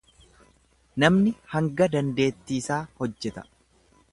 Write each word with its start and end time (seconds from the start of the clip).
Namni 1.03 1.33
hanga 1.51 1.89
dandeettiisaa 1.97 2.79
hojjeta. 3.03 3.45